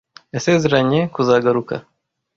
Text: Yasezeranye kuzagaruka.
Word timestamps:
Yasezeranye 0.33 0.99
kuzagaruka. 1.13 1.75